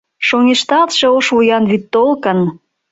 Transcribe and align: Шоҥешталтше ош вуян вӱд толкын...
Шоҥешталтше 0.27 1.05
ош 1.17 1.25
вуян 1.35 1.63
вӱд 1.69 1.83
толкын... 1.93 2.39